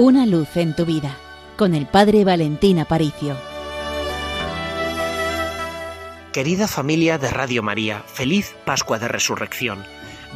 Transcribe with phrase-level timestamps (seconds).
[0.00, 1.16] Una luz en tu vida
[1.56, 3.36] con el Padre Valentín Aparicio.
[6.32, 9.82] Querida familia de Radio María, feliz Pascua de Resurrección.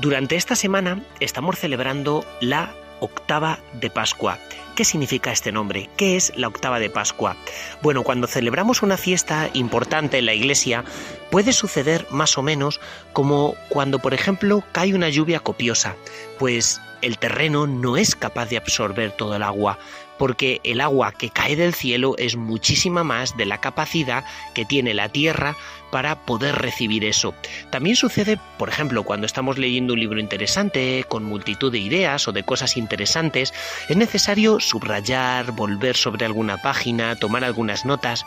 [0.00, 4.36] Durante esta semana estamos celebrando la octava de Pascua.
[4.74, 5.90] ¿Qué significa este nombre?
[5.98, 7.36] ¿Qué es la octava de Pascua?
[7.82, 10.82] Bueno, cuando celebramos una fiesta importante en la iglesia,
[11.30, 12.80] puede suceder más o menos
[13.12, 15.94] como cuando, por ejemplo, cae una lluvia copiosa,
[16.38, 19.78] pues el terreno no es capaz de absorber todo el agua,
[20.22, 24.94] porque el agua que cae del cielo es muchísima más de la capacidad que tiene
[24.94, 25.56] la tierra
[25.90, 27.34] para poder recibir eso.
[27.70, 32.32] También sucede, por ejemplo, cuando estamos leyendo un libro interesante, con multitud de ideas o
[32.32, 33.52] de cosas interesantes,
[33.88, 38.24] es necesario subrayar, volver sobre alguna página, tomar algunas notas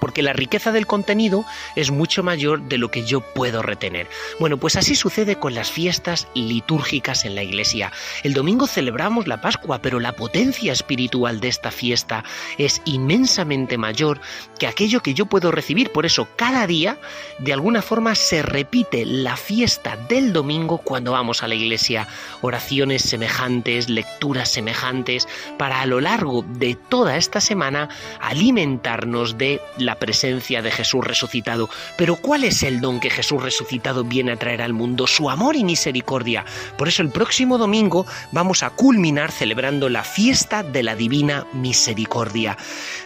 [0.00, 1.44] porque la riqueza del contenido
[1.76, 4.08] es mucho mayor de lo que yo puedo retener.
[4.40, 7.92] Bueno, pues así sucede con las fiestas litúrgicas en la iglesia.
[8.22, 12.24] El domingo celebramos la Pascua, pero la potencia espiritual de esta fiesta
[12.58, 14.20] es inmensamente mayor
[14.58, 15.90] que aquello que yo puedo recibir.
[15.90, 16.98] Por eso cada día,
[17.38, 22.08] de alguna forma, se repite la fiesta del domingo cuando vamos a la iglesia.
[22.40, 27.88] Oraciones semejantes, lecturas semejantes, para a lo largo de toda esta semana
[28.20, 31.68] alimentarnos de la presencia de Jesús resucitado.
[31.96, 35.06] Pero ¿cuál es el don que Jesús resucitado viene a traer al mundo?
[35.06, 36.44] Su amor y misericordia.
[36.76, 42.56] Por eso el próximo domingo vamos a culminar celebrando la fiesta de la divina misericordia.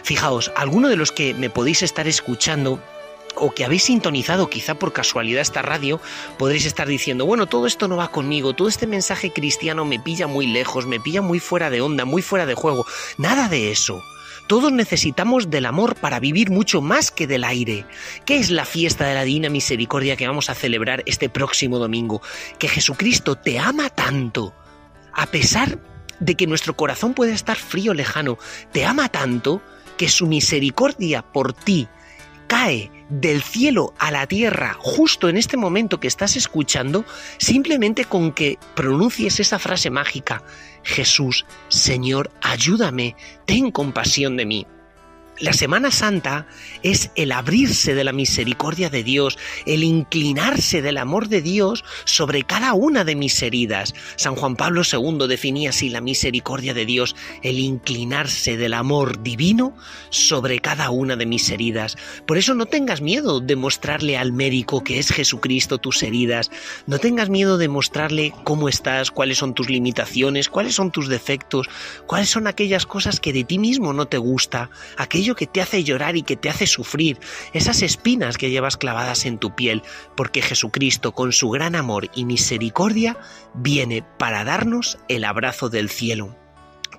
[0.03, 2.81] Fijaos, alguno de los que me podéis estar escuchando
[3.35, 5.99] o que habéis sintonizado quizá por casualidad esta radio,
[6.37, 10.27] podréis estar diciendo, bueno, todo esto no va conmigo, todo este mensaje cristiano me pilla
[10.27, 12.85] muy lejos, me pilla muy fuera de onda, muy fuera de juego.
[13.17, 14.03] Nada de eso.
[14.47, 17.85] Todos necesitamos del amor para vivir mucho más que del aire.
[18.25, 22.21] ¿Qué es la fiesta de la Divina Misericordia que vamos a celebrar este próximo domingo?
[22.59, 24.53] Que Jesucristo te ama tanto,
[25.13, 25.79] a pesar
[26.19, 28.37] de que nuestro corazón puede estar frío, lejano,
[28.71, 29.61] te ama tanto
[29.97, 31.87] que su misericordia por ti
[32.53, 37.03] cae del cielo a la tierra justo en este momento que estás escuchando,
[37.39, 40.43] simplemente con que pronuncies esa frase mágica,
[40.83, 43.15] Jesús, Señor, ayúdame,
[43.47, 44.67] ten compasión de mí.
[45.39, 46.45] La Semana Santa
[46.83, 52.43] es el abrirse de la misericordia de Dios, el inclinarse del amor de Dios sobre
[52.43, 53.95] cada una de mis heridas.
[54.15, 59.75] San Juan Pablo II definía así la misericordia de Dios, el inclinarse del amor divino
[60.11, 61.97] sobre cada una de mis heridas.
[62.27, 66.51] Por eso no tengas miedo de mostrarle al médico que es Jesucristo tus heridas,
[66.85, 71.69] no tengas miedo de mostrarle cómo estás, cuáles son tus limitaciones, cuáles son tus defectos,
[72.05, 74.69] cuáles son aquellas cosas que de ti mismo no te gusta,
[75.35, 77.17] que te hace llorar y que te hace sufrir,
[77.53, 79.81] esas espinas que llevas clavadas en tu piel,
[80.15, 83.17] porque Jesucristo con su gran amor y misericordia
[83.53, 86.35] viene para darnos el abrazo del cielo,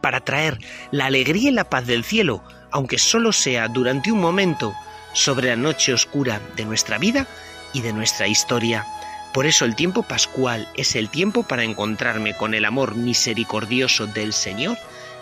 [0.01, 0.59] para traer
[0.91, 4.75] la alegría y la paz del cielo, aunque solo sea durante un momento,
[5.12, 7.27] sobre la noche oscura de nuestra vida
[7.73, 8.85] y de nuestra historia.
[9.33, 14.33] Por eso el tiempo pascual es el tiempo para encontrarme con el amor misericordioso del
[14.33, 14.79] Señor,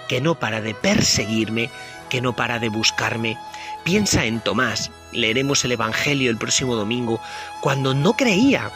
[0.09, 1.71] que no para de perseguirme,
[2.13, 3.39] que no para de buscarme.
[3.85, 7.23] Piensa en Tomás, leeremos el Evangelio el próximo domingo,
[7.63, 8.71] cuando no creía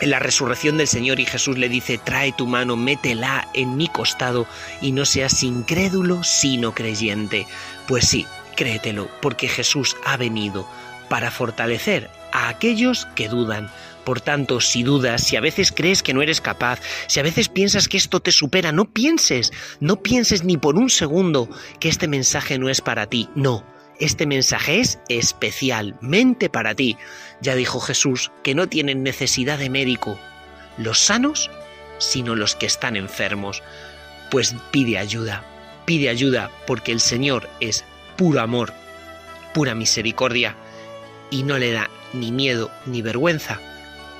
[0.00, 3.88] en la resurrección del Señor y Jesús le dice, trae tu mano, métela en mi
[3.88, 4.46] costado
[4.80, 7.48] y no seas incrédulo sino creyente.
[7.88, 10.64] Pues sí, créetelo, porque Jesús ha venido
[11.08, 13.72] para fortalecer a aquellos que dudan.
[14.08, 17.50] Por tanto, si dudas, si a veces crees que no eres capaz, si a veces
[17.50, 22.08] piensas que esto te supera, no pienses, no pienses ni por un segundo que este
[22.08, 23.28] mensaje no es para ti.
[23.34, 23.66] No,
[24.00, 26.96] este mensaje es especialmente para ti.
[27.42, 30.18] Ya dijo Jesús que no tienen necesidad de médico
[30.78, 31.50] los sanos,
[31.98, 33.62] sino los que están enfermos.
[34.30, 35.44] Pues pide ayuda,
[35.84, 37.84] pide ayuda porque el Señor es
[38.16, 38.72] puro amor,
[39.52, 40.56] pura misericordia
[41.30, 43.60] y no le da ni miedo ni vergüenza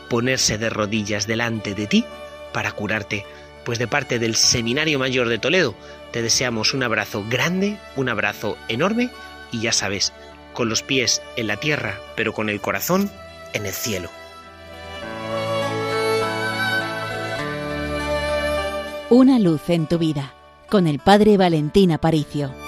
[0.08, 2.04] ponerse de rodillas delante de ti
[2.52, 3.24] para curarte.
[3.64, 5.74] Pues de parte del Seminario Mayor de Toledo
[6.12, 9.10] te deseamos un abrazo grande, un abrazo enorme
[9.52, 10.12] y ya sabes,
[10.54, 13.10] con los pies en la tierra, pero con el corazón
[13.52, 14.10] en el cielo.
[19.10, 20.34] Una luz en tu vida,
[20.68, 22.67] con el Padre Valentín Aparicio.